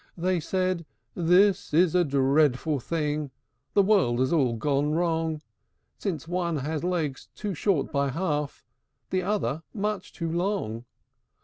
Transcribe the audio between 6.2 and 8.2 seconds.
one has legs too short by